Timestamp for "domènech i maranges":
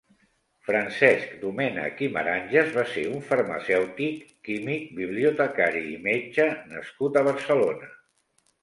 1.41-2.73